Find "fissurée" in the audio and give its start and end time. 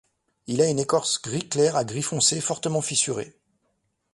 2.81-3.37